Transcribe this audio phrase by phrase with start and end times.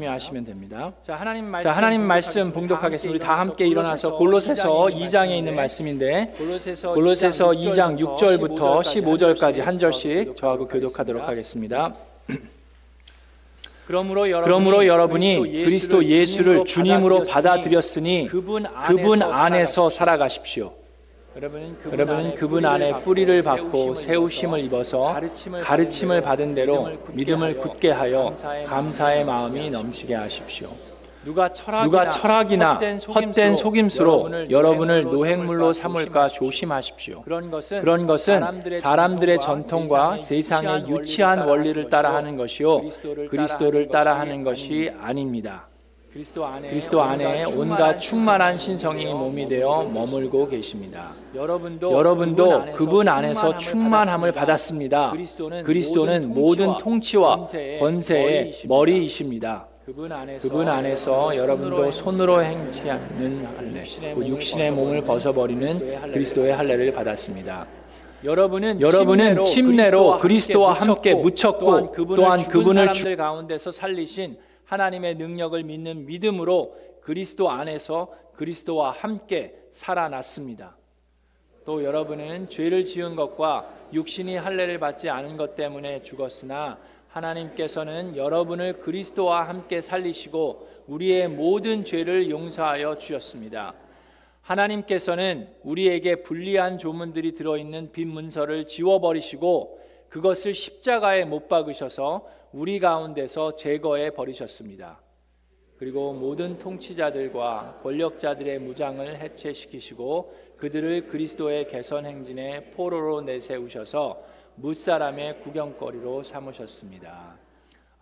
[0.00, 0.92] 참여하시면 됩니다.
[1.06, 3.10] 자 하나님 말씀, 자, 하나님 말씀 봉독하겠습니다.
[3.10, 10.36] 우리 다 함께 일어나서 골로새서 2장에 있는 말씀인데 골로새서, 골로새서 2장 6절부터 15절까지 한 절씩
[10.36, 11.94] 저하고 교독하도록 하겠습니다.
[13.86, 20.79] 그러므로 여러분이, 그러므로 여러분이 그리스도 예수를 주님으로 받아들였으니 그분 안에서 살아가십시오.
[21.40, 25.16] 여러분은 그분, 여러분은 그분 안에 뿌리를 받고 세우심을 입어서
[25.62, 28.34] 가르침을 받은 대로 믿음을 굳게 하여
[28.66, 30.68] 감사의 마음이 넘치게 하십시오.
[31.24, 32.78] 누가 철학이나, 누가 철학이나
[33.14, 36.50] 헛된 속임수로 여러분을 노획물로 삼을까 조심하십시오.
[36.50, 37.22] 조심하십시오.
[37.22, 42.82] 그런 것은 그런 것은 사람들의 전통과 세상의 유치한 원리를 따라하는 것이요
[43.30, 45.69] 그리스도를 따라하는 것이 아닙니다.
[46.12, 51.12] 그리스도 안에, 그리스도 안에 온갖 충만한 신성이 몸이 되어 머물고 계십니다.
[51.36, 55.12] 여러분도, 여러분도 그분 안에서 충만함을 받았습니다.
[55.12, 57.46] 그리스도는, 그리스도는 모든 통치와
[57.78, 59.68] 권세의 머리이십니다.
[59.86, 66.92] 그분 안에서, 그분 안에서 여러분도 손으로 행치 않는 할례, 그 육신의 몸을 벗어버리는 그리스도의 할례를
[66.92, 67.66] 받았습니다.
[68.24, 74.36] 여러분은, 여러분은 침례로 그리스도와 함께 묻혔고 또한 그분을 죽은 사람들 가운데서 살리신
[74.70, 80.76] 하나님의 능력을 믿는 믿음으로 그리스도 안에서 그리스도와 함께 살아났습니다.
[81.64, 89.48] 또 여러분은 죄를 지은 것과 육신이 할례를 받지 않은 것 때문에 죽었으나 하나님께서는 여러분을 그리스도와
[89.48, 93.74] 함께 살리시고 우리의 모든 죄를 용서하여 주셨습니다.
[94.42, 104.10] 하나님께서는 우리에게 불리한 조문들이 들어있는 빈 문서를 지워버리시고 그것을 십자가에 못 박으셔서 우리 가운데서 제거해
[104.10, 105.00] 버리셨습니다.
[105.78, 114.22] 그리고 모든 통치자들과 권력자들의 무장을 해체시키시고 그들을 그리스도의 개선 행진의 포로로 내세우셔서
[114.56, 117.38] 무사람의 구경거리로 삼으셨습니다.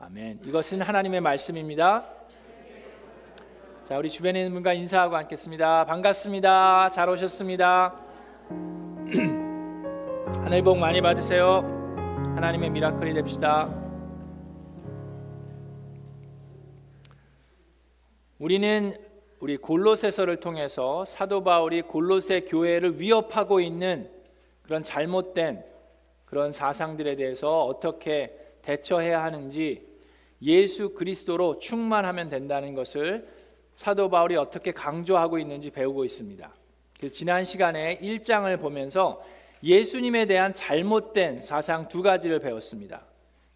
[0.01, 0.41] 아멘.
[0.45, 2.05] 이것은 하나님의 말씀입니다.
[3.85, 5.87] 자, 우리 주변에 있는 분과 인사하고 앉겠습니다.
[5.87, 6.91] 반갑습니다.
[6.91, 7.95] 잘 오셨습니다.
[10.43, 11.78] 하늘 복 많이 받으세요.
[12.39, 13.69] 하나님의 미라클이 됩시다.
[18.39, 18.97] 우리는
[19.41, 24.09] 우리 골로새서를 통해서 사도 바울이 골로새 교회를 위협하고 있는
[24.63, 25.65] 그런 잘못된
[26.27, 29.85] 그런 사상들에 대해서 어떻게 대처해야 하는지
[30.41, 33.27] 예수 그리스도로 충만하면 된다는 것을
[33.75, 36.55] 사도 바울이 어떻게 강조하고 있는지 배우고 있습니다.
[37.01, 39.25] 그 지난 시간에 1장을 보면서
[39.63, 43.03] 예수님에 대한 잘못된 사상 두 가지를 배웠습니다.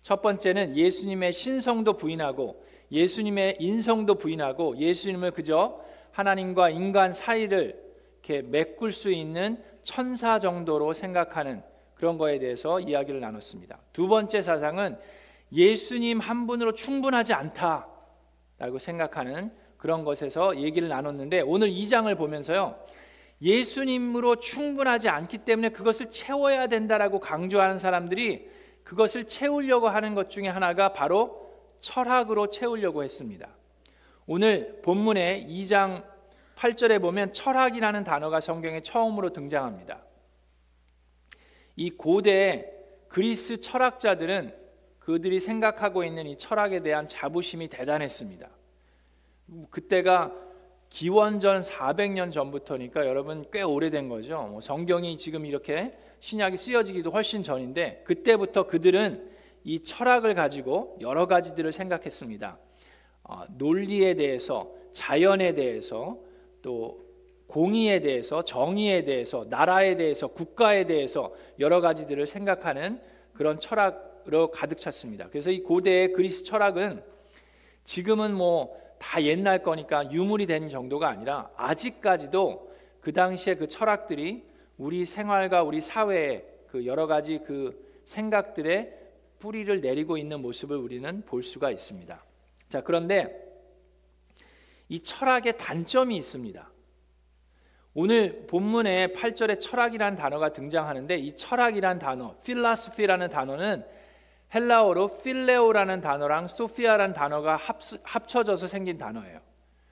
[0.03, 5.81] 첫 번째는 예수님의 신성도 부인하고 예수님의 인성도 부인하고 예수님을 그저
[6.11, 7.81] 하나님과 인간 사이를
[8.23, 11.63] 이렇게 메꿀 수 있는 천사 정도로 생각하는
[11.95, 13.79] 그런 거에 대해서 이야기를 나눴습니다.
[13.93, 14.99] 두 번째 사상은
[15.53, 22.77] 예수님 한 분으로 충분하지 않다라고 생각하는 그런 것에서 얘기를 나눴는데 오늘 이 장을 보면서요.
[23.43, 28.49] 예수님으로 충분하지 않기 때문에 그것을 채워야 된다라고 강조하는 사람들이
[28.85, 33.49] 그것을 채우려고 하는 것 중에 하나가 바로 철학으로 채우려고 했습니다.
[34.27, 36.05] 오늘 본문의 2장
[36.57, 40.01] 8절에 보면 철학이라는 단어가 성경에 처음으로 등장합니다.
[41.75, 42.73] 이 고대
[43.09, 44.55] 그리스 철학자들은
[45.01, 48.49] 그들이 생각하고 있는 이 철학에 대한 자부심이 대단했습니다.
[49.71, 50.33] 그때가
[50.93, 54.47] 기원전 400년 전부터니까 여러분 꽤 오래된 거죠.
[54.51, 59.31] 뭐 성경이 지금 이렇게 신약이 쓰여지기도 훨씬 전인데 그때부터 그들은
[59.65, 62.59] 이 철학을 가지고 여러 가지들을 생각했습니다.
[63.25, 66.19] 어, 논리에 대해서, 자연에 대해서,
[66.61, 67.01] 또
[67.47, 73.01] 공의에 대해서, 정의에 대해서, 나라에 대해서, 국가에 대해서 여러 가지들을 생각하는
[73.33, 75.29] 그런 철학으로 가득 찼습니다.
[75.31, 77.03] 그래서 이 고대의 그리스 철학은
[77.85, 84.45] 지금은 뭐 다 옛날 거니까 유물이 된 정도가 아니라 아직까지도 그 당시에 그 철학들이
[84.79, 88.97] 우리 생활과 우리 사회의 그 여러 가지 그 생각들의
[89.41, 92.25] 뿌리를 내리고 있는 모습을 우리는 볼 수가 있습니다.
[92.69, 93.43] 자, 그런데
[94.89, 96.71] 이 철학의 단점이 있습니다.
[97.95, 103.85] 오늘 본문에 8절에 철학이라는 단어가 등장하는데 이 철학이란 단어, philosophy라는 단어는
[104.55, 107.59] 헬라어로 필레오라는 단어랑 소피아라는 단어가
[108.03, 109.41] 합쳐져서 생긴 단어예요.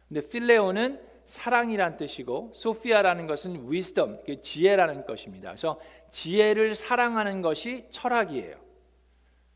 [0.08, 5.50] 근데 필레오는 사랑이란 뜻이고 소피아라는 것은 wisdom, 그 지혜라는 것입니다.
[5.50, 5.80] 그래서
[6.10, 8.56] 지혜를 사랑하는 것이 철학이에요.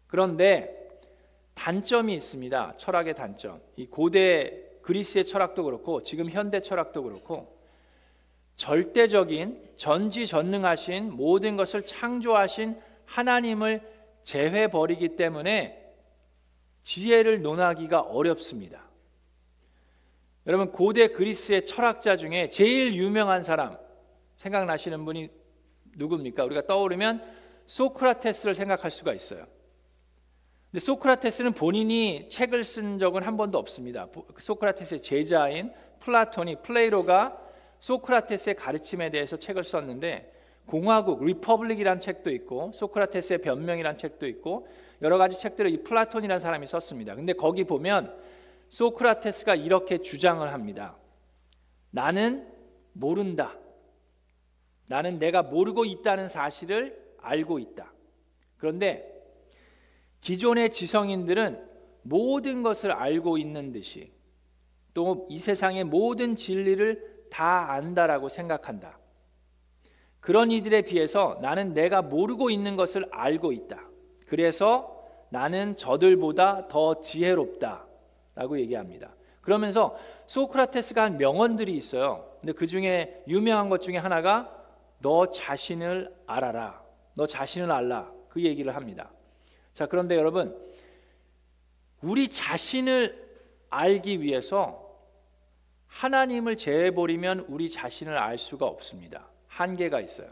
[0.07, 0.85] 그런데
[1.55, 2.75] 단점이 있습니다.
[2.77, 3.61] 철학의 단점.
[3.77, 7.53] 이 고대 그리스의 철학도 그렇고 지금 현대 철학도 그렇고
[8.57, 13.94] 절대적인 전지전능하신 모든 것을 창조하신 하나님을
[14.25, 15.81] 제외해 버리기 때문에
[16.83, 18.83] 지혜를 논하기가 어렵습니다.
[20.47, 23.79] 여러분 고대 그리스의 철학자 중에 제일 유명한 사람
[24.37, 25.31] 생각나시는 분이
[25.97, 26.45] 누굽니까?
[26.45, 27.23] 우리가 떠오르면
[27.67, 29.47] 소크라테스를 생각할 수가 있어요.
[30.71, 34.09] 근데 소크라테스는 본인이 책을 쓴 적은 한 번도 없습니다.
[34.39, 37.41] 소크라테스의 제자인 플라톤이 Plato가
[37.81, 40.34] 소크라테스의 가르침에 대해서 책을 썼는데
[40.67, 44.69] 공화국 Republic이라는 책도 있고 소크라테스의 변명이라는 책도 있고
[45.03, 47.15] 여러 가지 책들을 이 플라톤이라는 사람이 썼습니다.
[47.15, 48.15] 근데 거기 보면
[48.71, 50.97] 소크라테스가 이렇게 주장을 합니다.
[51.91, 52.49] 나는
[52.93, 53.57] 모른다.
[54.89, 57.93] 나는 내가 모르고 있다는 사실을 알고 있다.
[58.57, 59.11] 그런데
[60.21, 61.63] 기존의 지성인들은
[62.03, 64.13] 모든 것을 알고 있는 듯이
[64.95, 68.99] 또 이 세상의 모든 진리를 다 안다라고 생각한다.
[70.25, 73.79] 그런 이들에 비해서 나는 내가 모르고 있는 것을 알고 있다.
[74.27, 77.85] 그래서 나는 저들보다 더 지혜롭다.
[78.35, 79.15] 라고 얘기합니다.
[79.43, 79.95] 그러면서
[80.27, 82.27] 소크라테스가 한 명언들이 있어요.
[82.41, 84.51] 근데 그 중에 유명한 것 중에 하나가
[85.01, 86.83] 너 자신을 알아라.
[87.13, 88.11] 너 자신을 알라.
[88.31, 89.11] 그 얘기를 합니다.
[89.75, 90.59] 자, 그런데 여러분,
[92.01, 93.29] 우리 자신을
[93.69, 94.91] 알기 위해서
[95.87, 99.34] 하나님을 제해버리면 우리 자신을 알 수가 없습니다.
[99.55, 100.29] 한계가 있어요.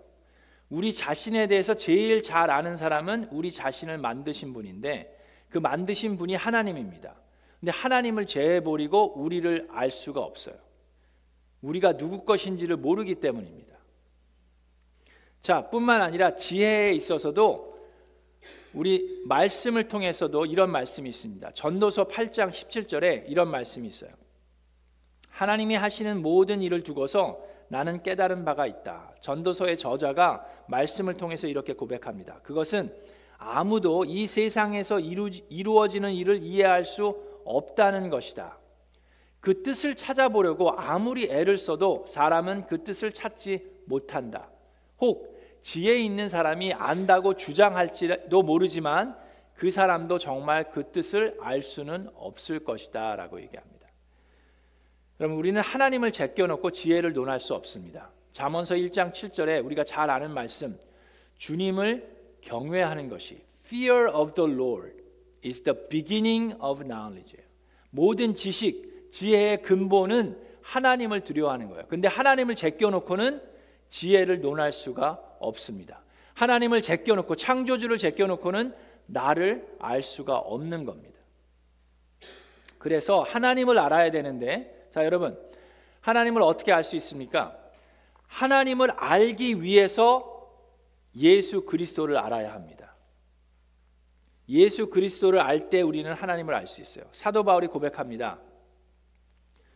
[0.68, 5.16] 우리 자신에 대해서 제일 잘 아는 사람은 우리 자신을 만드신 분인데
[5.48, 7.14] 그 만드신 분이 하나님입니다.
[7.60, 10.56] 근데 하나님을 제해버리고 우리를 알 수가 없어요.
[11.60, 13.76] 우리가 누구 것인지를 모르기 때문입니다.
[15.40, 17.72] 자, 뿐만 아니라 지혜에 있어서도
[18.72, 21.52] 우리 말씀을 통해서도 이런 말씀이 있습니다.
[21.52, 24.10] 전도서 8장 17절에 이런 말씀이 있어요.
[25.28, 29.14] 하나님이 하시는 모든 일을 두고서 나는 깨달은 바가 있다.
[29.20, 32.38] 전도서의 저자가 말씀을 통해서 이렇게 고백합니다.
[32.42, 32.94] 그것은
[33.38, 37.16] 아무도 이 세상에서 이루, 이루어지는 일을 이해할 수
[37.46, 38.58] 없다는 것이다.
[39.40, 44.50] 그 뜻을 찾아보려고 아무리 애를 써도 사람은 그 뜻을 찾지 못한다.
[45.00, 49.16] 혹 지혜 있는 사람이 안다고 주장할지도 모르지만
[49.54, 53.71] 그 사람도 정말 그 뜻을 알 수는 없을 것이다 라고 얘기합니다.
[55.22, 58.10] 그럼 우리는 하나님을 제껴놓고 지혜를 논할 수 없습니다.
[58.32, 60.76] 잠언서 1장 7절에 우리가 잘 아는 말씀
[61.38, 64.96] 주님을 경외하는 것이 fear of the Lord
[65.46, 67.36] is the beginning of knowledge.
[67.90, 71.84] 모든 지식, 지혜의 근본은 하나님을 두려워하는 거예요.
[71.86, 73.40] 근데 하나님을 제껴놓고는
[73.90, 76.02] 지혜를 논할 수가 없습니다.
[76.34, 78.74] 하나님을 제껴놓고 창조주를 제껴놓고는
[79.06, 81.16] 나를 알 수가 없는 겁니다.
[82.78, 85.38] 그래서 하나님을 알아야 되는데 자, 여러분.
[86.02, 87.56] 하나님을 어떻게 알 수 있습니까?
[88.26, 90.28] 하나님을 알기 위해서
[91.16, 92.94] 예수 그리스도를 알아야 합니다.
[94.48, 97.04] 예수 그리스도를 알 때 우리는 하나님을 알 수 있어요.
[97.12, 98.40] 사도 바울이 고백합니다.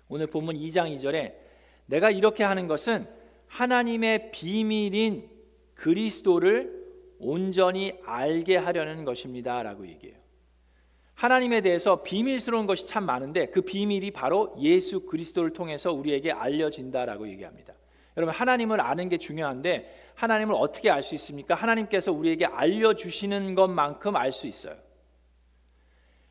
[0.08, 1.34] 오늘 본문 2장 2절에
[1.86, 3.08] 내가 이렇게 하는 것은
[3.46, 5.30] 하나님의 비밀인
[5.74, 6.84] 그리스도를
[7.18, 10.18] 온전히 알게 하려는 것입니다라고 얘기해요.
[11.16, 17.72] 하나님에 대해서 비밀스러운 것이 참 많은데 그 비밀이 바로 예수 그리스도를 통해서 우리에게 알려진다라고 얘기합니다.
[18.18, 21.54] 여러분 하나님을 아는 게 중요한데 하나님을 어떻게 알 수 있습니까?
[21.54, 24.76] 하나님께서 우리에게 알려 주시는 것만큼 알 수 있어요.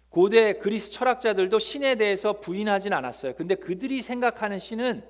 [0.09, 3.33] 고대 그리스 철학자들도 신에 대해서 부인하진 않았어요.
[3.36, 5.03] 근데 그들이 생각하는 신은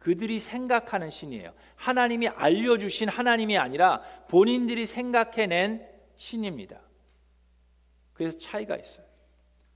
[0.00, 1.52] 그들이 생각하는 신이에요.
[1.76, 6.80] 하나님이 알려 주신 하나님이 아니라 본인들이 생각해낸 신입니다.
[8.12, 9.09] 그래서 차이가 있어요.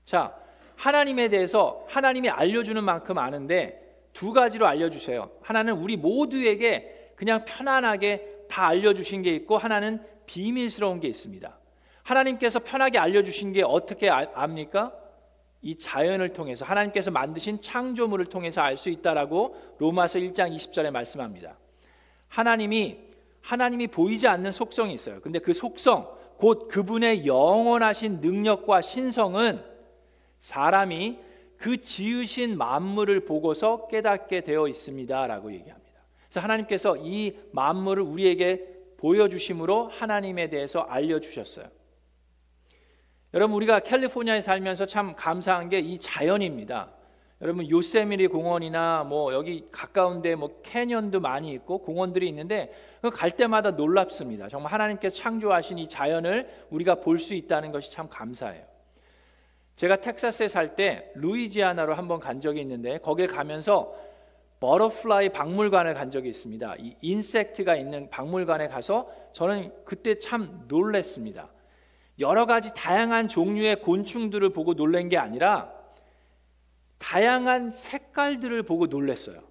[0.05, 0.35] 자,
[0.75, 3.81] 하나님에 대해서 하나님이 알려주는 만큼 아는데
[4.13, 5.29] 두 가지로 알려주세요.
[5.41, 11.57] 하나는 우리 모두에게 그냥 편안하게 다 알려주신 게 있고 하나는 비밀스러운 게 있습니다.
[12.03, 14.93] 하나님께서 편하게 알려주신 게 어떻게 압니까?
[15.61, 21.57] 이 자연을 통해서 하나님께서 만드신 창조물을 통해서 알 수 있다라고 로마서 1장 20절에 말씀합니다.
[22.27, 22.99] 하나님이
[23.41, 25.19] 하나님이 보이지 않는 속성이 있어요.
[25.21, 26.07] 근데 그 속성
[26.37, 29.74] 곧 그분의 영원하신 능력과 신성은
[30.45, 31.17] 사람이
[31.57, 36.01] 그 지으신 만물을 보고서 깨닫게 되어 있습니다라고 얘기합니다.
[36.27, 41.65] 그래서 하나님께서 이 만물을 우리에게 보여주심으로 하나님에 대해서 알려주셨어요.
[43.33, 46.91] 여러분 우리가 캘리포니아에 살면서 참 감사한 게 이 자연입니다.
[47.41, 52.71] 여러분 요세미티 공원이나 뭐 여기 가까운데 뭐 canyon도 많이 있고 공원들이 있는데
[53.13, 54.47] 갈 때마다 놀랍습니다.
[54.49, 58.74] 정말 하나님께서 창조하신 이 자연을 우리가 볼 수 있다는 것이 참 감사해요.
[59.75, 63.95] 제가 텍사스에 살 때 루이지아나로 한번 간 적이 있는데 거기에 가면서
[64.59, 66.75] butterfly 박물관을 간 적이 있습니다.
[66.79, 71.49] 이 insect가 있는 박물관에 가서 저는 그때 참 놀랬습니다.
[72.19, 75.73] 여러 가지 다양한 종류의 곤충들을 보고 놀란 게 아니라
[76.97, 79.41] 다양한 색깔들을 보고 놀랐어요.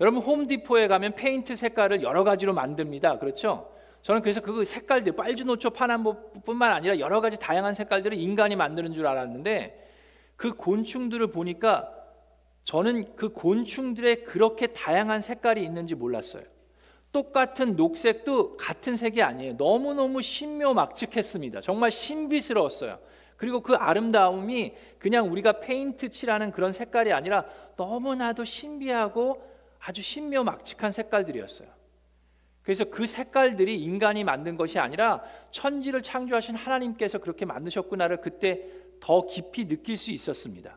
[0.00, 3.18] 여러분 홈디포에 가면 페인트 색깔을 여러 가지로 만듭니다.
[3.18, 3.72] 그렇죠?
[4.02, 9.86] 저는 그래서 그 색깔들 빨주노초 파남보뿐만 아니라 여러 가지 다양한 색깔들을 인간이 만드는 줄 알았는데
[10.36, 11.92] 그 곤충들을 보니까
[12.64, 16.44] 저는 그 곤충들의 그렇게 다양한 색깔이 있는지 몰랐어요.
[17.12, 19.54] 똑같은 녹색도 같은 색이 아니에요.
[19.54, 21.62] 너무너무 신묘막측했습니다.
[21.62, 22.98] 정말 신비스러웠어요.
[23.36, 29.42] 그리고 그 아름다움이 그냥 우리가 페인트 칠하는 그런 색깔이 아니라 너무나도 신비하고
[29.78, 31.77] 아주 신묘막측한 색깔들이었어요.
[32.68, 38.60] 그래서 그 색깔들이 인간이 만든 것이 아니라 천지를 창조하신 하나님께서 그렇게 만드셨구나를 그때
[39.00, 40.76] 더 깊이 느낄 수 있었습니다.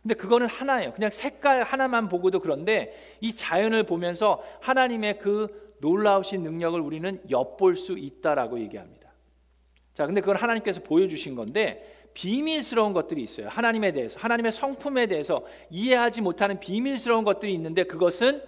[0.00, 0.94] 근데 그거는 하나예요.
[0.94, 7.92] 그냥 색깔 하나만 보고도 그런데 이 자연을 보면서 하나님의 그 놀라우신 능력을 우리는 엿볼 수
[7.98, 9.12] 있다라고 얘기합니다.
[9.92, 13.48] 자, 근데 그건 하나님께서 보여주신 건데 비밀스러운 것들이 있어요.
[13.50, 18.40] 하나님에 대해서, 하나님의 성품에 대해서 이해하지 못하는 비밀스러운 것들이 있는데 그것은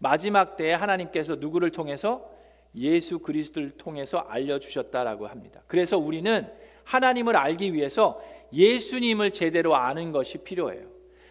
[0.00, 2.28] 마지막 때에 하나님께서 누구를 통해서
[2.74, 5.62] 예수 그리스도를 통해서 알려주셨다라고 합니다.
[5.66, 6.48] 그래서 우리는
[6.84, 8.20] 하나님을 알기 위해서
[8.52, 10.88] 예수님을 제대로 아는 것이 필요해요.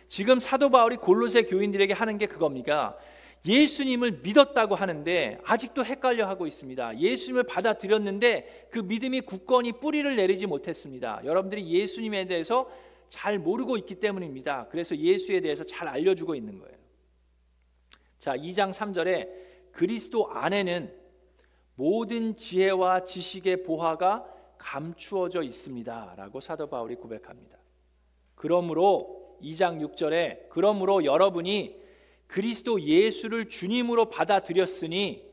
[0.07, 2.95] 지금 사도 바울이 골로새 교인들에게 하는 게 그겁니다.
[3.45, 6.99] 예수님을 믿었다고 하는데 아직도 헷갈려 하고 있습니다.
[6.99, 11.21] 예수님을 받아들였는데 그 믿음이 굳건히 뿌리를 내리지 못했습니다.
[11.23, 12.69] 여러분들이 예수님에 대해서
[13.07, 14.67] 잘 모르고 있기 때문입니다.
[14.69, 16.78] 그래서 예수에 대해서 잘 알려주고 있는 거예요.
[18.19, 19.29] 자, 2장 3절에
[19.71, 20.93] 그리스도 안에는
[21.75, 24.25] 모든 지혜와 지식의 보화가
[24.57, 27.57] 감추어져 있습니다 라고 사도 바울이 고백합니다.
[28.35, 31.79] 그러므로 2장 6절에 그러므로 여러분이
[32.27, 35.27] 그리스도 예수를 주님으로 받아들였으니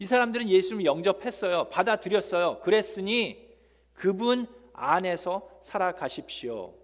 [0.00, 1.68] 이 사람들은 예수를 영접했어요.
[1.68, 2.58] 받아들였어요.
[2.60, 3.48] 그랬으니
[3.94, 6.74] 그분 안에서 살아가십시오.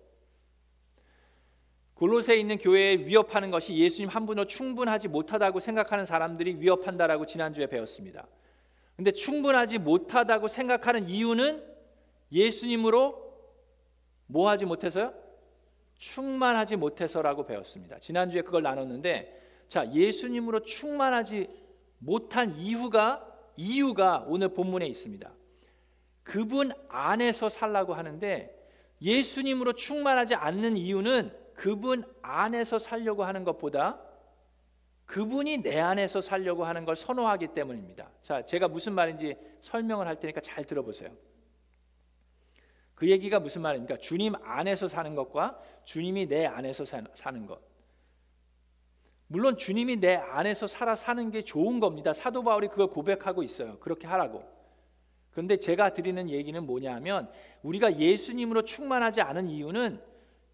[1.98, 8.26] 골로새에 있는 교회에 위협하는 것이 예수님 한 분으로 충분하지 못하다고 생각하는 사람들이 위협한다라고 지난주에 배웠습니다.
[8.96, 11.64] 근데 충분하지 못하다고 생각하는 이유는
[12.30, 13.28] 예수님으로
[14.26, 15.12] 뭐 하지 못해서요?
[15.98, 17.98] 충만하지 못해서라고 배웠습니다.
[17.98, 19.36] 지난주에 그걸 나눴는데
[19.66, 21.48] 자, 예수님으로 충만하지
[21.98, 23.26] 못한 이유가
[23.56, 25.32] 이유가 오늘 본문에 있습니다.
[26.22, 28.54] 그분 안에서 살라고 하는데
[29.02, 34.00] 예수님으로 충만하지 않는 이유는 그분 안에서 살려고 하는 것보다
[35.06, 38.08] 그분이 내 안에서 살려고 하는 걸 선호하기 때문입니다.
[38.22, 41.10] 자, 제가 무슨 말인지 설명을 할 테니까 잘 들어보세요.
[42.94, 43.96] 그 얘기가 무슨 말입니까?
[43.96, 47.60] 주님 안에서 사는 것과 주님이 내 안에서 사는 것.
[49.26, 52.12] 물론 주님이 내 안에서 살아 사는 게 좋은 겁니다.
[52.12, 53.80] 사도 바울이 그걸 고백하고 있어요.
[53.80, 54.44] 그렇게 하라고.
[55.32, 57.28] 그런데 제가 드리는 얘기는 뭐냐면
[57.62, 60.07] 우리가 예수님으로 충만하지 않은 이유는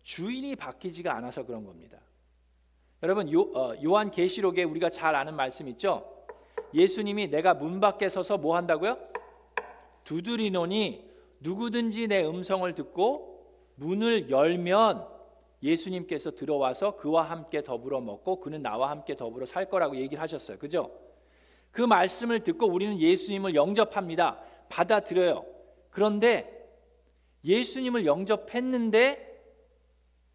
[0.05, 1.99] 주인이 바뀌지가 않아서 그런 겁니다.
[3.03, 6.11] 여러분 요, 어, 요한 계시록에 우리가 잘 아는 말씀 있죠?
[6.73, 8.99] 예수님이 내가 문 밖에 서서 뭐 한다고요?
[10.05, 13.47] 두드리노니 누구든지 내 음성을 듣고
[13.77, 15.07] 문을 열면
[15.63, 20.59] 예수님께서 들어와서 그와 함께 더불어 먹고 그는 나와 함께 더불어 살 거라고 얘기를 하셨어요.
[20.59, 20.91] 그죠?
[21.71, 24.41] 그 말씀을 듣고 우리는 예수님을 영접합니다.
[24.69, 25.45] 받아들여요.
[25.91, 26.51] 그런데
[27.45, 29.34] 예수님을 영접했는데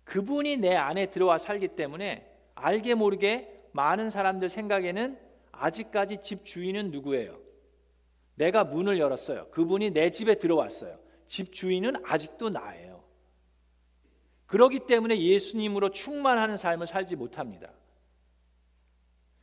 [0.09, 5.19] 그분이 내 안에 들어와 살기 때문에 알게 모르게 많은 사람들 생각에는
[5.51, 7.39] 아직까지 집 주인은 누구예요?
[8.33, 9.49] 내가 문을 열었어요.
[9.51, 10.97] 그분이 내 집에 들어왔어요.
[11.27, 13.03] 집 주인은 아직도 나예요.
[14.47, 17.71] 그러기 때문에 예수님으로 충만하는 삶을 살지 못합니다.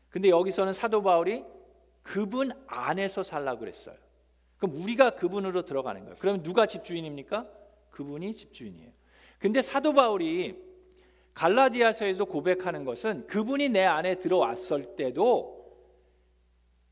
[0.08, 1.44] 근데 여기서는 사도 바울이
[2.02, 3.94] 그분 안에서 살라 그랬어요.
[4.56, 6.16] 그럼 우리가 그분으로 들어가는 거예요.
[6.18, 7.46] 그러면 누가 집주인입니까?
[7.90, 9.05] 그분이 집주인이에요.
[9.38, 10.56] 근데 사도 바울이
[11.34, 15.56] 갈라디아서에도 고백하는 것은 그분이 내 안에 들어왔을 때도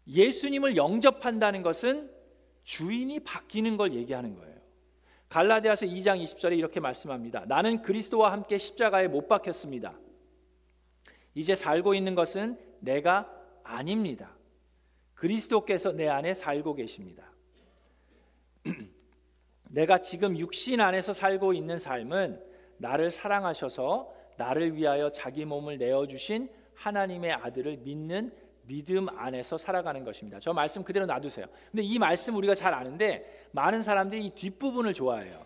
[0.06, 2.10] 예수님을 영접한다는 것은
[2.64, 4.54] 주인이 바뀌는 걸 얘기하는 거예요.
[5.30, 7.44] 갈라디아서 2장 20절에 이렇게 말씀합니다.
[7.46, 9.98] 나는 그리스도와 함께 십자가에 못 박혔습니다.
[11.34, 13.30] 이제 살고 있는 것은 내가
[13.62, 14.36] 아닙니다.
[15.14, 17.33] 그리스도께서 내 안에 살고 계십니다.
[19.74, 22.40] 내가 지금 육신 안에서 살고 있는 삶은
[22.78, 28.32] 나를 사랑하셔서 나를 위하여 자기 몸을 내어 주신 하나님의 아들을 믿는
[28.66, 30.38] 믿음 안에서 살아가는 것입니다.
[30.40, 31.46] 저 말씀 그대로 놔두세요.
[31.70, 35.44] 근데 이 말씀 우리가 잘 아는데 많은 사람들이 이 뒷부분을 좋아해요.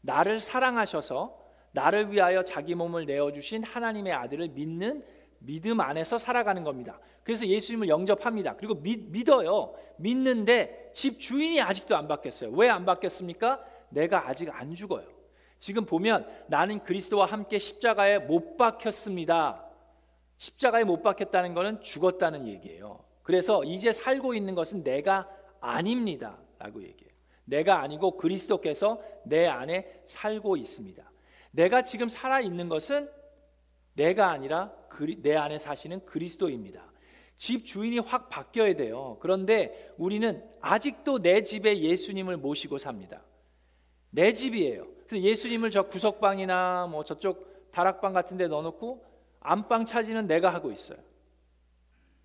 [0.00, 1.38] 나를 사랑하셔서
[1.72, 5.04] 나를 위하여 자기 몸을 내어 주신 하나님의 아들을 믿는
[5.40, 6.98] 믿음 안에서 살아가는 겁니다.
[7.24, 8.56] 그래서 예수님을 영접합니다.
[8.56, 9.74] 그리고 믿, 믿어요.
[9.96, 12.50] 믿는데 집 주인이 아직도 안 바뀌었어요.
[12.52, 13.62] 왜 안 바뀌었습니까?
[13.90, 15.06] 내가 아직 안 죽어요.
[15.58, 19.64] 지금 보면 나는 그리스도와 함께 십자가에 못 박혔습니다.
[20.38, 23.04] 십자가에 못 박혔다는 것은 죽었다는 얘기예요.
[23.22, 25.28] 그래서 이제 살고 있는 것은 내가
[25.60, 26.38] 아닙니다.
[26.58, 27.10] 라고 얘기해요.
[27.44, 31.02] 내가 아니고 그리스도께서 내 안에 살고 있습니다.
[31.50, 33.10] 내가 지금 살아 있는 것은
[33.94, 34.72] 내가 아니라
[35.22, 36.90] 내 안에 사시는 그리스도입니다.
[37.36, 39.16] 집 주인이 확 바뀌어야 돼요.
[39.20, 43.22] 그런데 우리는 아직도 내 집에 예수님을 모시고 삽니다.
[44.10, 44.86] 내 집이에요.
[45.06, 49.04] 그래서 예수님을 저 구석방이나 뭐 저쪽 다락방 같은 데 넣어놓고
[49.40, 50.98] 안방 차지는 내가 하고 있어요.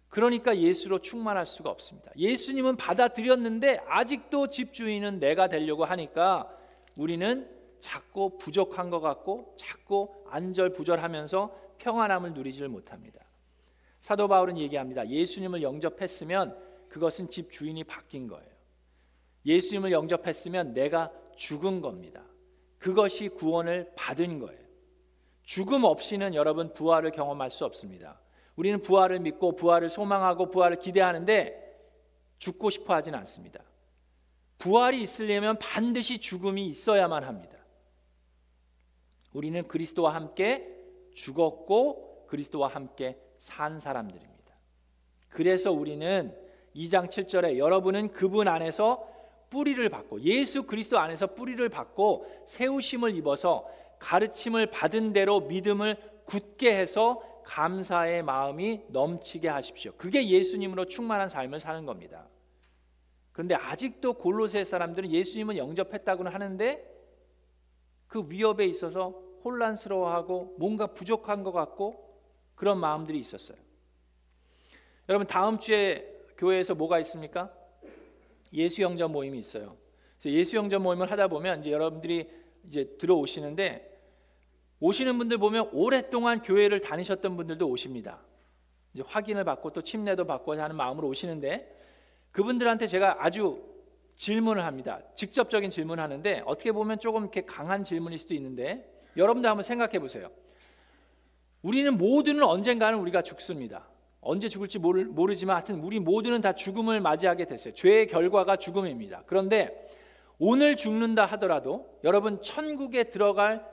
[0.10, 2.12] 그러니까 예수로 충만할 수가 없습니다.
[2.18, 6.50] 예수님은 받아들였는데 아직도 집주인은 내가 되려고 하니까
[6.96, 7.50] 우리는
[7.86, 13.20] 자꾸 부족한 것 같고 자꾸 안절부절하면서 평안함을 누리지를 못합니다.
[14.02, 15.08] 사도 바울은 얘기합니다.
[15.08, 16.58] 예수님을 영접했으면
[16.90, 18.50] 그것은 집 주인이 바뀐 거예요.
[19.46, 22.24] 예수님을 영접했으면 내가 죽은 겁니다.
[22.80, 24.66] 그것이 구원을 받은 거예요.
[25.44, 28.20] 죽음 없이는 여러분 부활을 경험할 수 없습니다.
[28.56, 31.62] 우리는 부활을 믿고 부활을 소망하고 부활을 기대하는데
[32.40, 33.64] 죽고 싶어 하진 않습니다.
[34.58, 37.55] 부활이 있으려면 반드시 죽음이 있어야만 합니다.
[39.36, 40.66] 우리는 그리스도와 함께
[41.14, 44.56] 죽었고 그리스도와 함께 산 사람들입니다.
[45.28, 46.34] 그래서 우리는
[46.74, 49.06] 2장 7절에 여러분은 그분 안에서
[49.50, 57.22] 뿌리를 받고 예수 그리스도 안에서 뿌리를 받고 세우심을 입어서 가르침을 받은 대로 믿음을 굳게 해서
[57.44, 59.92] 감사의 마음이 넘치게 하십시오.
[59.98, 62.30] 그게 예수님으로 충만한 삶을 사는 겁니다.
[63.34, 66.96] 그런데 아직도 골로새 사람들은 예수님은 영접했다고는 하는데
[68.08, 72.20] 그 위협에 있어서 혼란스러워하고 뭔가 부족한 것 같고
[72.56, 73.58] 그런 마음들이 있었어요.
[75.08, 77.54] 여러분 다음 주에 교회에서 뭐가 있습니까?
[78.54, 79.78] 예수 영접 모임이 있어요.
[80.20, 82.30] 그래서 예수 영접 모임을 하다 보면 이제 여러분들이
[82.68, 83.94] 이제 들어오시는데
[84.80, 88.20] 오시는 분들 보면 오랫동안 교회를 다니셨던 분들도 오십니다.
[88.94, 91.72] 이제 확인을 받고 또 침례도 받고 하는 마음으로 오시는데
[92.32, 93.64] 그분들한테 제가 아주
[94.16, 95.02] 질문을 합니다.
[95.16, 100.30] 직접적인 질문을 하는데 어떻게 보면 조금 이렇게 강한 질문일 수도 있는데 여러분들 한번 생각해 보세요.
[101.62, 103.88] 우리는 모두는 언젠가는 우리가 죽습니다.
[104.22, 107.74] 언제 죽을지 모르, 지만 하여튼 우리 모두는 다 죽음을 맞이하게 됐어요.
[107.74, 109.24] 죄의 결과가 죽음입니다.
[109.28, 109.90] 그런데
[110.40, 113.66] 오늘 죽는다 하더라도 여러분 천국에 들어갈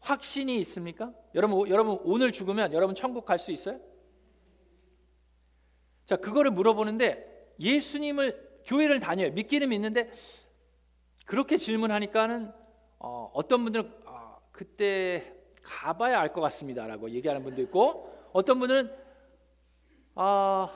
[0.00, 1.12] 확신이 있습니까?
[1.34, 3.78] 여러분 여러분 오늘 죽으면 여러분 천국 갈 수 있어요?
[6.06, 9.30] 자, 그거를 물어보는데 예수님을 교회를 다녀요.
[9.32, 10.10] 믿기는 믿는데
[11.24, 12.52] 그렇게 질문하니까는
[12.98, 13.99] 어, 떤 분들은 아,
[14.60, 18.94] 그때 가봐야 알 것 같습니다라고 얘기하는 분도 있고 어떤 분은
[20.16, 20.70] 아,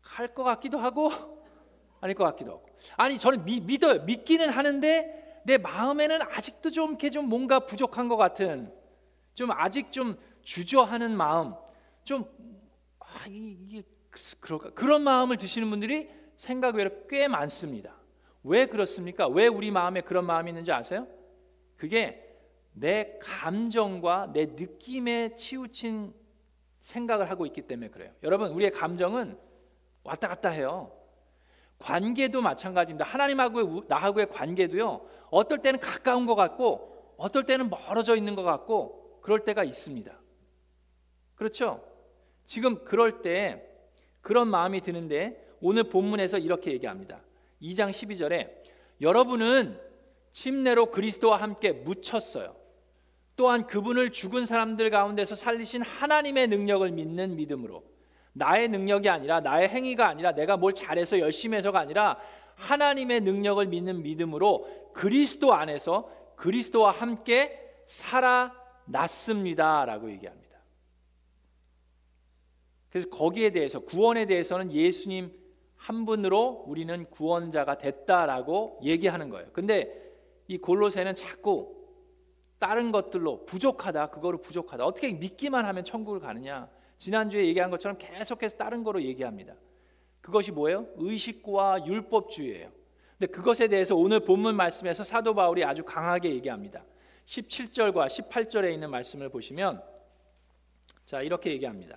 [0.00, 1.10] 갈 것 같기도 하고
[2.00, 2.66] 아닐 것 같기도 하고
[2.96, 8.16] 아니 저는 미, 믿어요 믿기는 하는데 내 마음에는 아직도 좀 이렇게 좀 뭔가 부족한 것
[8.16, 8.72] 같은
[9.34, 11.54] 좀 아직 좀 주저하는 마음
[12.04, 12.26] 좀
[13.00, 13.82] 아, 이게
[14.38, 17.96] 그럴까 그런 마음을 드시는 분들이 생각 외로 꽤 많습니다.
[18.44, 19.26] 왜 그렇습니까?
[19.26, 21.08] 왜 우리 마음에 그런 마음이 있는지 아세요?
[21.82, 22.24] 그게
[22.74, 26.14] 내 감정과 내 느낌에 치우친
[26.80, 28.12] 생각을 하고 있기 때문에 그래요.
[28.22, 29.36] 여러분, 우리의 감정은
[30.04, 30.92] 왔다 갔다 해요.
[31.80, 33.04] 관계도 마찬가지입니다.
[33.04, 35.04] 하나님하고 나하고의 관계도요.
[35.32, 40.16] 어떨 때는 가까운 것 같고 어떨 때는 멀어져 있는 것 같고 그럴 때가 있습니다.
[41.34, 41.84] 그렇죠?
[42.46, 43.68] 지금 그럴 때
[44.20, 47.18] 그런 마음이 드는데 오늘 본문에서 이렇게 얘기합니다.
[47.60, 48.52] 2장 12절에
[49.00, 49.91] 여러분은
[50.32, 52.56] 침례로 그리스도와 함께 묻혔어요.
[53.36, 57.84] 또한 그분을 죽은 사람들 가운데서 살리신 하나님의 능력을 믿는 믿음으로
[58.34, 62.18] 나의 능력이 아니라 나의 행위가 아니라 내가 뭘 잘해서 열심히 해서가 아니라
[62.56, 70.42] 하나님의 능력을 믿는 믿음으로 그리스도 안에서 그리스도와 함께 살아났습니다라고 얘기합니다.
[72.90, 75.32] 그래서 거기에 대해서 구원에 대해서는 예수님
[75.76, 79.48] 한 분으로 우리는 구원자가 됐다라고 얘기하는 거예요.
[79.52, 80.01] 근데
[80.52, 81.74] 이 골로새는 자꾸
[82.58, 84.84] 다른 것들로 부족하다, 그거로 부족하다.
[84.84, 86.68] 어떻게 믿기만 하면 천국을 가느냐?
[86.98, 89.54] 지난주에 얘기한 것처럼 계속해서 다른 거로 얘기합니다.
[90.20, 90.86] 그것이 뭐예요?
[90.96, 92.70] 의식과 율법주의예요.
[93.18, 96.84] 근데 그것에 대해서 오늘 본문 말씀에서 사도 바울이 아주 강하게 얘기합니다.
[97.24, 99.82] 17절과 18절에 있는 말씀을 보시면
[101.06, 101.96] 자, 이렇게 얘기합니다.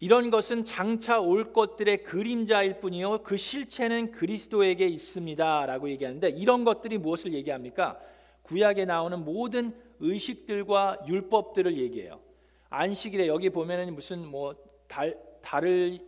[0.00, 7.32] 이런 것은 장차 올 것들의 그림자일 뿐이요 그 실체는 그리스도에게 있습니다라고 얘기하는데 이런 것들이 무엇을
[7.32, 7.98] 얘기합니까?
[8.42, 12.20] 구약에 나오는 모든 의식들과 율법들을 얘기해요.
[12.68, 14.54] 안식일에 여기 보면은 무슨 뭐
[14.88, 15.98] 달, 달을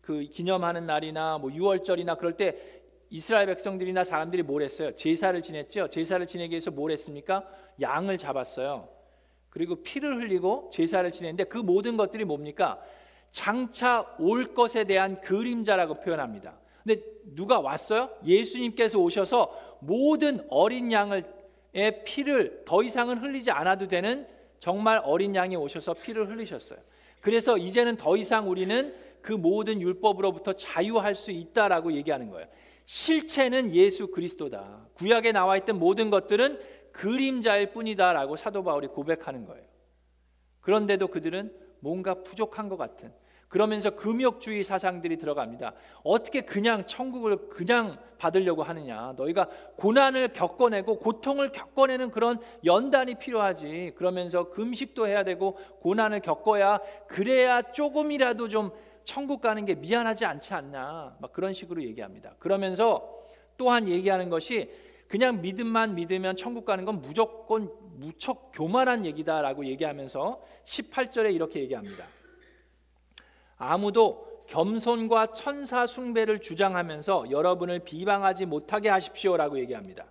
[0.00, 2.56] 그 기념하는 날이나 뭐 6월절이나 그럴 때
[3.08, 4.94] 이스라엘 백성들이나 사람들이 뭘 했어요?
[4.96, 5.88] 제사를 지냈죠.
[5.88, 7.48] 제사를 지내기 위해서 뭘 했습니까?
[7.80, 8.88] 양을 잡았어요.
[9.48, 12.82] 그리고 피를 흘리고 제사를 지냈는데 그 모든 것들이 뭡니까?
[13.36, 16.54] 장차 올 것에 대한 그림자라고 표현합니다.
[16.82, 17.02] 근데
[17.34, 18.08] 누가 왔어요?
[18.24, 21.22] 예수님께서 오셔서 모든 어린 양을
[21.74, 24.26] 의 피를 더 이상은 흘리지 않아도 되는
[24.58, 26.78] 정말 어린 양이 오셔서 피를 흘리셨어요.
[27.20, 32.48] 그래서 이제는 더 이상 우리는 그 모든 율법으로부터 자유할 수 있다라고 얘기하는 거예요.
[32.86, 34.86] 실체는 예수 그리스도다.
[34.94, 36.58] 구약에 나와 있던 모든 것들은
[36.92, 39.66] 그림자일 뿐이다라고 사도 바울이 고백하는 거예요.
[40.62, 43.12] 그런데도 그들은 뭔가 부족한 것 같은
[43.48, 45.72] 그러면서 금욕주의 사상들이 들어갑니다.
[46.02, 49.14] 어떻게 그냥 천국을 그냥 받으려고 하느냐?
[49.16, 53.92] 너희가 고난을 겪어내고 고통을 겪어내는 그런 연단이 필요하지.
[53.96, 58.70] 그러면서 금식도 해야 되고 고난을 겪어야 그래야 조금이라도 좀
[59.04, 61.16] 천국 가는 게 미안하지 않지 않나?
[61.20, 62.34] 막 그런 식으로 얘기합니다.
[62.40, 63.08] 그러면서
[63.56, 64.70] 또한 얘기하는 것이
[65.06, 72.04] 그냥 믿음만 믿으면 천국 가는 건 무조건 무척 교만한 얘기다라고 얘기하면서 18절에 이렇게 얘기합니다.
[73.56, 80.04] 아무도 겸손과 천사 숭배를 주장하면서 여러분을 비방하지 못하게 하십시오라고 얘기합니다.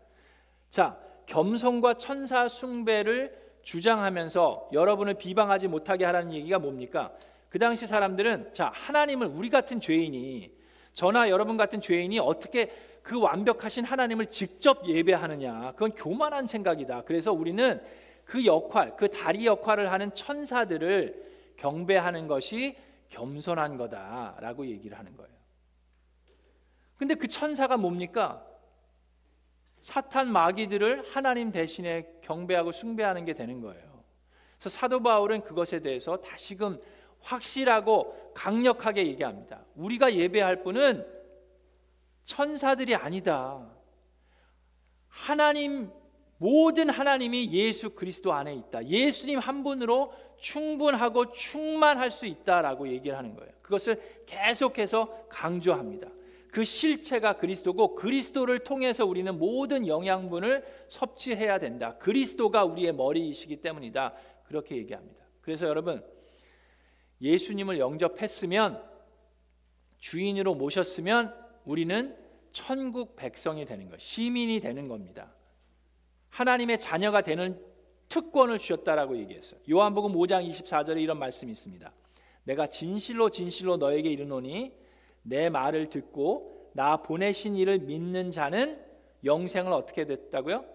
[0.70, 7.12] 자, 겸손과 천사 숭배를 주장하면서 여러분을 비방하지 못하게 하라는 얘기가 뭡니까?
[7.50, 10.52] 그 당시 사람들은 자, 하나님을 우리 같은 죄인이
[10.94, 15.72] 저나 여러분 같은 죄인이 어떻게 그 완벽하신 하나님을 직접 예배하느냐?
[15.74, 17.04] 그건 교만한 생각이다.
[17.06, 17.82] 그래서 우리는
[18.26, 21.24] 그 역할, 그 다리 역할을 하는 천사들을
[21.58, 22.76] 경배하는 것이
[23.16, 25.34] 겸손한 거다라고 얘기를 하는 거예요.
[26.98, 28.46] 근데 그 천사가 뭡니까?
[29.80, 34.04] 사탄 마귀들을 하나님 대신에 경배하고 숭배하는 게 되는 거예요.
[34.58, 36.82] 그래서 사도 바울은 그것에 대해서 다시금
[37.22, 39.64] 확실하고 강력하게 얘기합니다.
[39.76, 41.06] 우리가 예배할 분은
[42.26, 43.66] 천사들이 아니다.
[45.08, 45.92] 하나님
[46.46, 48.86] 모든 하나님이 예수 그리스도 안에 있다.
[48.86, 53.52] 예수님 한 분으로 충분하고 충만할 수 있다라고 얘기를 하는 거예요.
[53.64, 56.08] 그것을 계속해서 강조합니다.
[56.52, 61.98] 그 실체가 그리스도고 그리스도를 통해서 우리는 모든 영양분을 섭취해야 된다.
[61.98, 64.14] 그리스도가 우리의 머리이시기 때문이다.
[64.44, 65.26] 그렇게 얘기합니다.
[65.42, 66.06] 그래서 여러분
[67.22, 68.84] 예수님을 영접했으면
[69.98, 71.34] 주인으로 모셨으면
[71.66, 72.16] 우리는
[72.52, 75.34] 천국 백성이 되는 것, 시민이 되는 겁니다.
[76.36, 77.58] 하나님의 자녀가 되는
[78.10, 79.60] 특권을 주셨다라고 얘기했어요.
[79.70, 81.90] 요한복음 5장 24절에 이런 말씀이 있습니다.
[82.44, 84.74] 내가 진실로 진실로 너에게 이르노니
[85.24, 88.84] 내 말을 듣고 나 보내신 이를 믿는 자는
[89.24, 90.66] 영생을 어떻게 됐다고요?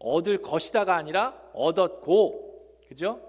[0.00, 3.20] 얻을 것이다가 아니라 얻었고 그죠?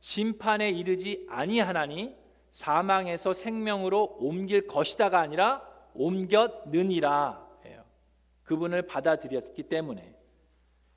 [0.00, 2.16] 심판에 이르지 아니하나니
[2.52, 5.62] 사망에서 생명으로 옮길 것이다가 아니라
[5.94, 7.46] 옮겼느니라
[8.44, 10.17] 그분을 받아들였기 때문에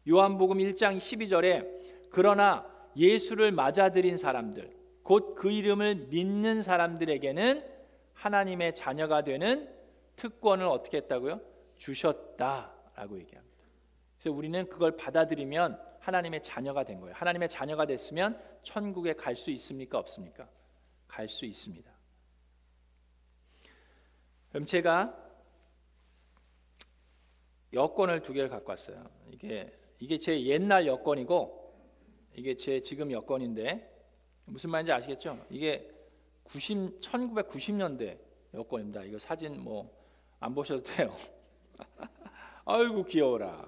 [0.08, 7.66] 요한복음 1장 12절에 그러나 예수를 맞아들인 사람들 곧 그 이름을 믿는 사람들에게는
[8.14, 9.68] 하나님의 자녀가 되는
[10.16, 11.42] 특권을 어떻게 했다고요?
[11.78, 13.66] 주셨다라고 얘기합니다.
[14.20, 17.16] 그래서 우리는 그걸 받아들이면 하나님의 자녀가 된 거예요.
[17.16, 19.98] 하나님의 자녀가 됐으면 천국에 갈 수 있습니까?
[19.98, 20.48] 없습니까?
[21.08, 21.92] 갈 수 있습니다.
[24.50, 25.18] 그럼 제가
[27.74, 29.10] 여권을 두 개를 갖고 왔어요.
[29.32, 31.74] 이게 이게 제 옛날 여권이고
[32.36, 33.90] 이게 제 지금 여권인데
[34.46, 35.40] 무슨 말인지 아시겠죠?
[35.50, 35.90] 이게
[36.44, 38.18] 90 1990년대
[38.54, 39.04] 여권입니다.
[39.06, 40.02] 이거 사진 뭐
[40.42, 41.16] 안 보셔도 돼요.
[42.66, 43.64] 아이고 귀여워라.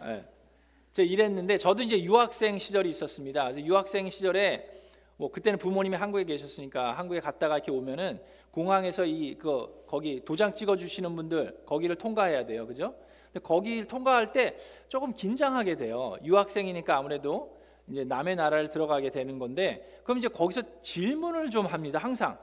[0.00, 0.24] 네.
[0.92, 3.44] 제가 이랬는데 저도 이제 유학생 시절이 있었습니다.
[3.44, 4.68] 그래서 유학생 시절에
[5.16, 10.76] 뭐 그때는 부모님이 한국에 계셨으니까 한국에 갔다가 이렇게 오면은 공항에서 이 그 거기 도장 찍어
[10.76, 12.66] 주시는 분들 거기를 통과해야 돼요.
[12.66, 12.94] 그죠?
[13.40, 14.56] 거기를 통과할 때
[14.88, 16.16] 조금 긴장하게 돼요.
[16.24, 17.56] 유학생이니까 아무래도
[17.88, 21.98] 이제 남의 나라를 들어가게 되는 건데 그럼 이제 거기서 질문을 좀 합니다.
[21.98, 22.38] 항상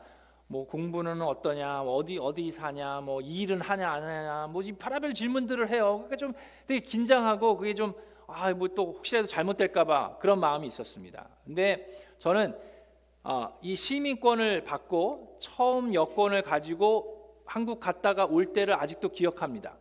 [0.48, 5.70] 뭐 공부는 어떠냐, 뭐 어디 어디 사냐, 뭐 일은 하냐 안 하냐, 뭐이 파라별 질문들을
[5.70, 6.04] 해요.
[6.06, 6.34] 그러니까 좀
[6.68, 7.94] 되게 긴장하고 그게 좀
[8.28, 11.28] 아 뭐 또 혹시라도 잘못될까봐 그런 마음이 있었습니다.
[11.46, 11.88] 근데
[12.20, 12.58] 저는
[13.24, 19.76] 어, 이 시민권을 받고 처음 여권을 가지고 한국 갔다가 올 때를 아직도 기억합니다.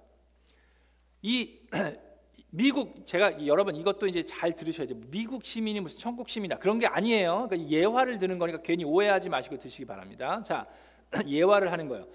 [1.23, 1.61] 이
[2.51, 4.95] 미국 제가 여러분 이것도 이제 잘 들으셔야죠.
[5.09, 7.47] 미국 시민이 무슨 천국 시민이다 그런 게 아니에요.
[7.49, 10.43] 그러니까 예화를 드는 거니까 괜히 오해하지 마시고 드시기 바랍니다.
[10.43, 10.67] 자
[11.27, 12.07] 예화를 하는 거예요.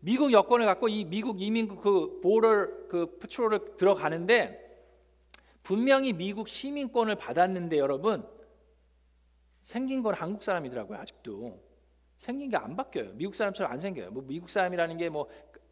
[0.00, 4.60] 미국 여권을 갖고 이 미국 이민국 그 보러 그 프트롤을 들어가는데
[5.62, 8.26] 분명히 미국 시민권을 받았는데 여러분
[9.62, 11.60] 생긴 건 한국 사람이더라고요 아직도
[12.16, 13.12] 생긴 게 안 바뀌어요.
[13.14, 14.10] 미국 사람처럼 안 생겨요.
[14.10, 15.26] 뭐 미국 사람이라는 게 뭐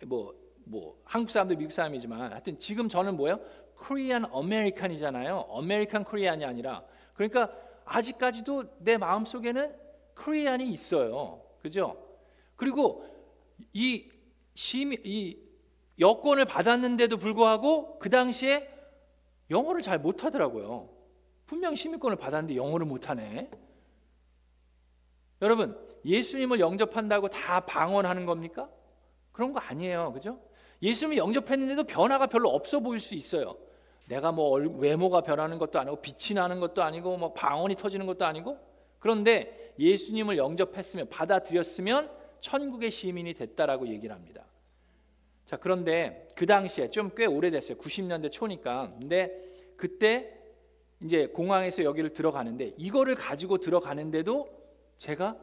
[0.07, 0.35] 뭐
[0.71, 3.41] 뭐뭐 한국 사람도 미국 사람이지만 하여튼 지금 저는 뭐예요?
[3.77, 5.49] Korean American이잖아요.
[5.51, 7.53] American Korean이 아니라 그러니까
[7.85, 9.75] 아직까지도 내 마음 속에는
[10.17, 11.43] Korean이 있어요.
[11.61, 11.97] 그죠?
[12.57, 13.05] 그리고
[13.73, 14.09] 이
[14.55, 15.39] 시민 이
[15.99, 18.69] 여권을 받았는데도 불구하고 그 당시에
[19.51, 20.89] 영어를 잘 못하더라고요.
[21.47, 23.51] 분명 시민권을 받았는데 영어를 못하네.
[25.43, 28.71] 여러분 예수님을 영접한다고 다 방언하는 겁니까?
[29.33, 30.41] 그런 거 아니에요, 그죠?
[30.83, 33.57] 예수님을 영접했는데도 변화가 별로 없어 보일 수 있어요.
[34.07, 38.25] 내가 뭐 얼- 외모가 변하는 것도 아니고 빛이 나는 것도 아니고 뭐 방언이 터지는 것도
[38.25, 38.59] 아니고
[38.99, 44.45] 그런데 예수님을 영접했으면 받아들였으면 천국의 시민이 됐다라고 얘기를 합니다.
[45.47, 47.77] 자 그런데 그 당시에 좀 꽤 오래됐어요.
[47.79, 48.95] 90년대 초니까.
[48.99, 49.31] 근데
[49.77, 50.37] 그때
[51.03, 54.49] 이제 공항에서 여기를 들어가는데 이거를 가지고 들어가는데도
[54.99, 55.37] 제가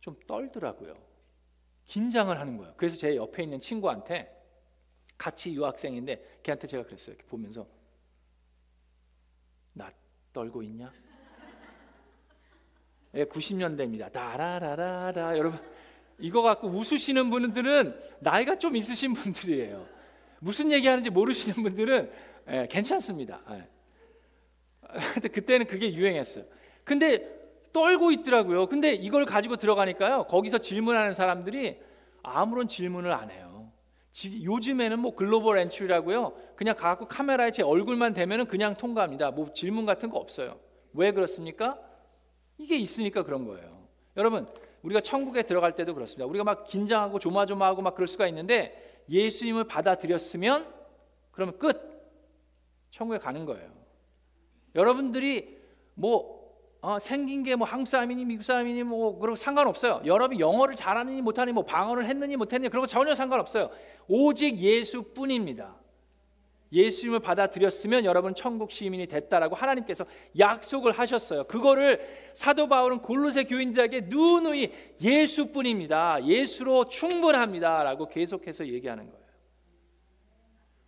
[0.00, 0.94] 좀 떨더라고요.
[1.90, 2.72] 긴장을 하는 거예요.
[2.76, 4.32] 그래서 제 옆에 있는 친구한테
[5.18, 7.16] 같이 유학생인데 걔한테 제가 그랬어요.
[7.16, 7.66] 이렇게 보면서
[9.72, 9.90] 나
[10.32, 10.92] 떨고 있냐?
[13.14, 14.12] 예, 90년대입니다.
[14.12, 15.58] 나라라라라 여러분
[16.20, 19.84] 이거 갖고 웃으시는 분들은 나이가 좀 있으신 분들이에요.
[20.38, 22.12] 무슨 얘기하는지 모르시는 분들은
[22.50, 23.42] 예, 괜찮습니다.
[23.50, 25.28] 예.
[25.28, 26.44] 그때는 그게 유행했어요.
[26.84, 27.39] 근데
[27.72, 28.66] 떨고 있더라고요.
[28.66, 30.24] 근데 이걸 가지고 들어가니까요.
[30.24, 31.78] 거기서 질문하는 사람들이
[32.22, 33.70] 아무런 질문을 안 해요.
[34.12, 36.34] 지- 요즘에는 뭐 글로벌 엔트리라고요.
[36.56, 39.30] 그냥 가갖고 카메라에 제 얼굴만 대면은 그냥 통과합니다.
[39.30, 40.58] 뭐 질문 같은 거 없어요.
[40.94, 41.78] 왜 그렇습니까?
[42.58, 43.86] 이게 있으니까 그런 거예요.
[44.16, 44.48] 여러분,
[44.82, 46.26] 우리가 천국에 들어갈 때도 그렇습니다.
[46.26, 50.66] 우리가 막 긴장하고 조마조마하고 막 그럴 수가 있는데 예수님을 받아들였으면
[51.30, 51.88] 그러면 끝.
[52.90, 53.70] 천국에 가는 거예요.
[54.74, 55.56] 여러분들이
[55.94, 56.39] 뭐
[56.82, 60.02] 어, 생긴 게 뭐 한국 사람이니 미국 사람이니 뭐 그런 거 상관없어요.
[60.04, 63.70] 여러분이 영어를 잘하느니 못하니 뭐 방언을 했느니 못했느니 그런 거 전혀 상관없어요.
[64.08, 65.76] 오직 예수뿐입니다.
[66.72, 70.06] 예수님을 받아들였으면 여러분 천국 시민이 됐다라고 하나님께서
[70.38, 71.44] 약속을 하셨어요.
[71.44, 72.00] 그거를
[72.32, 76.24] 사도 바울은 골로새 교인들에게 누누이 예수뿐입니다.
[76.24, 79.20] 예수로 충분합니다라고 계속해서 얘기하는 거예요.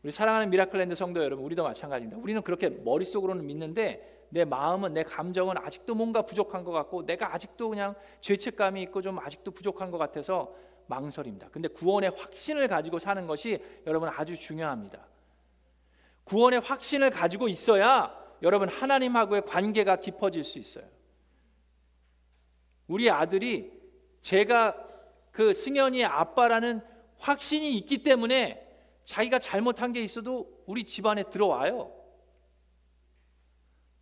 [0.05, 2.21] 우리 사랑하는 미라클랜드 성도 여러분, 우리도 마찬가지입니다.
[2.21, 7.69] 우리는 그렇게 머릿속으로는 믿는데 내 마음은 내 감정은 아직도 뭔가 부족한 것 같고 내가 아직도
[7.69, 10.55] 그냥 죄책감이 있고 좀 아직도 부족한 것 같아서
[10.87, 11.51] 망설입니다.
[11.51, 15.07] 근데 구원의 확신을 가지고 사는 것이 여러분 아주 중요합니다.
[16.25, 20.87] 구원의 확신을 가지고 있어야 여러분 하나님하고의 관계가 깊어질 수 있어요.
[22.89, 23.71] 우리 아들이
[24.23, 24.75] 제가
[25.31, 26.81] 그 승현이의 아빠라는
[27.19, 28.67] 확신이 있기 때문에
[29.05, 32.02] 자기가 잘못한 게 있어도 우리 집안에 들어와요.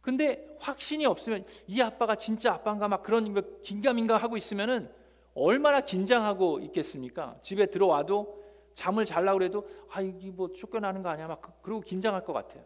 [0.01, 4.91] 근데 확신이 없으면 이 아빠가 진짜 아빠인가 막 그런 거 긴가민가 하고 있으면은
[5.35, 7.39] 얼마나 긴장하고 있겠습니까?
[7.43, 8.41] 집에 들어와도
[8.75, 12.65] 잠을 잘라고 그래도 아 이게 뭐 쫓겨나는 거 아니야 막 그- 그러고 긴장할 것 같아요.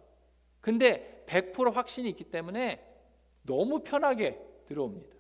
[0.60, 2.82] 근데 100% 확신이 있기 때문에
[3.42, 5.14] 너무 편하게 들어옵니다.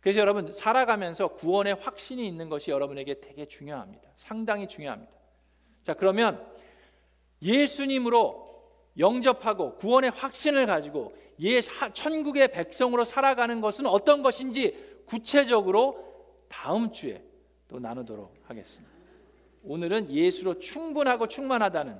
[0.00, 4.10] 그래서 여러분 살아가면서 구원의 확신이 있는 것이 여러분에게 되게 중요합니다.
[4.16, 5.12] 상당히 중요합니다.
[5.82, 6.44] 자 그러면
[7.42, 8.59] 예수님으로
[9.00, 15.96] 영접하고 구원의 확신을 가지고 예 하- 천국의 백성으로 살아가는 것은 어떤 것인지 구체적으로
[16.48, 17.22] 다음 주에
[17.66, 18.90] 또 나누도록 하겠습니다.
[19.64, 21.96] 오늘은 예수로 충분하고 충만하다는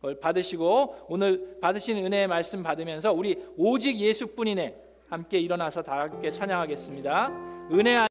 [0.00, 4.76] 걸 받으시고 오늘 받으신 은혜의 말씀 받으면서 우리 오직 예수뿐이네
[5.08, 7.68] 함께 일어나서 다 함께 찬양하겠습니다.
[7.72, 8.02] 은혜 안